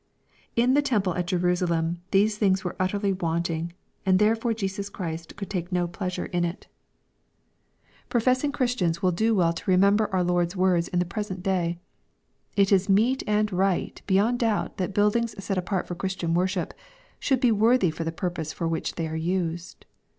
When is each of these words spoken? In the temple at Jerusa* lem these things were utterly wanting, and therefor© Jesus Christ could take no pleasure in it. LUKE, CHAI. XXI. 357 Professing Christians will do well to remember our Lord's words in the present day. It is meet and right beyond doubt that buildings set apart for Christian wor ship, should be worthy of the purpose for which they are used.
In 0.55 0.73
the 0.73 0.81
temple 0.81 1.13
at 1.13 1.27
Jerusa* 1.27 1.69
lem 1.69 2.01
these 2.09 2.35
things 2.35 2.63
were 2.63 2.75
utterly 2.79 3.13
wanting, 3.13 3.73
and 4.03 4.17
therefor© 4.17 4.55
Jesus 4.57 4.89
Christ 4.89 5.35
could 5.35 5.47
take 5.51 5.71
no 5.71 5.87
pleasure 5.87 6.25
in 6.25 6.43
it. 6.43 6.65
LUKE, 8.09 8.09
CHAI. 8.09 8.09
XXI. 8.09 8.09
357 8.09 8.09
Professing 8.09 8.51
Christians 8.51 9.01
will 9.03 9.11
do 9.11 9.35
well 9.35 9.53
to 9.53 9.69
remember 9.69 10.11
our 10.11 10.23
Lord's 10.23 10.55
words 10.55 10.87
in 10.87 10.97
the 10.97 11.05
present 11.05 11.43
day. 11.43 11.77
It 12.57 12.71
is 12.71 12.89
meet 12.89 13.21
and 13.27 13.53
right 13.53 14.01
beyond 14.07 14.39
doubt 14.39 14.77
that 14.77 14.95
buildings 14.95 15.35
set 15.37 15.59
apart 15.59 15.85
for 15.87 15.93
Christian 15.93 16.33
wor 16.33 16.47
ship, 16.47 16.73
should 17.19 17.39
be 17.39 17.51
worthy 17.51 17.89
of 17.89 17.97
the 18.03 18.11
purpose 18.11 18.51
for 18.51 18.67
which 18.67 18.95
they 18.95 19.07
are 19.07 19.15
used. 19.15 19.85